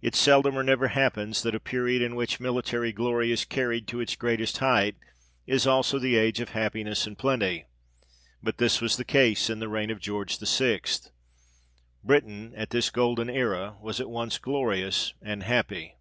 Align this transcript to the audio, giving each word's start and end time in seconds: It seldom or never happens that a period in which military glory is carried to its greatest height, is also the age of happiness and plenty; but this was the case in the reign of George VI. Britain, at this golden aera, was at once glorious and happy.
It 0.00 0.16
seldom 0.16 0.58
or 0.58 0.64
never 0.64 0.88
happens 0.88 1.44
that 1.44 1.54
a 1.54 1.60
period 1.60 2.02
in 2.02 2.16
which 2.16 2.40
military 2.40 2.90
glory 2.90 3.30
is 3.30 3.44
carried 3.44 3.86
to 3.86 4.00
its 4.00 4.16
greatest 4.16 4.58
height, 4.58 4.96
is 5.46 5.68
also 5.68 6.00
the 6.00 6.16
age 6.16 6.40
of 6.40 6.48
happiness 6.48 7.06
and 7.06 7.16
plenty; 7.16 7.66
but 8.42 8.58
this 8.58 8.80
was 8.80 8.96
the 8.96 9.04
case 9.04 9.48
in 9.48 9.60
the 9.60 9.68
reign 9.68 9.90
of 9.90 10.00
George 10.00 10.36
VI. 10.40 10.80
Britain, 12.02 12.52
at 12.56 12.70
this 12.70 12.90
golden 12.90 13.30
aera, 13.30 13.76
was 13.80 14.00
at 14.00 14.10
once 14.10 14.36
glorious 14.36 15.14
and 15.22 15.44
happy. 15.44 15.94